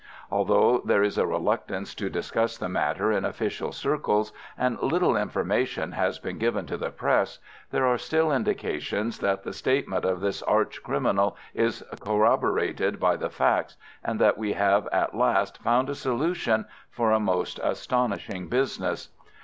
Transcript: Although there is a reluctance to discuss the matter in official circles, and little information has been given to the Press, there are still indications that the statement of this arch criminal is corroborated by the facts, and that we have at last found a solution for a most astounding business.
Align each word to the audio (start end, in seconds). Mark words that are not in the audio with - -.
Although 0.31 0.81
there 0.83 1.03
is 1.03 1.19
a 1.19 1.27
reluctance 1.27 1.93
to 1.93 2.09
discuss 2.09 2.57
the 2.57 2.67
matter 2.67 3.11
in 3.11 3.23
official 3.23 3.71
circles, 3.71 4.31
and 4.57 4.81
little 4.81 5.15
information 5.15 5.91
has 5.91 6.17
been 6.17 6.39
given 6.39 6.65
to 6.65 6.75
the 6.75 6.89
Press, 6.89 7.37
there 7.69 7.85
are 7.85 7.99
still 7.99 8.31
indications 8.31 9.19
that 9.19 9.43
the 9.43 9.53
statement 9.53 10.03
of 10.03 10.19
this 10.19 10.41
arch 10.41 10.81
criminal 10.81 11.37
is 11.53 11.83
corroborated 11.99 12.99
by 12.99 13.15
the 13.15 13.29
facts, 13.29 13.77
and 14.03 14.19
that 14.19 14.39
we 14.39 14.53
have 14.53 14.87
at 14.91 15.13
last 15.13 15.61
found 15.61 15.87
a 15.87 15.93
solution 15.93 16.65
for 16.89 17.11
a 17.11 17.19
most 17.19 17.59
astounding 17.61 18.47
business. 18.47 19.09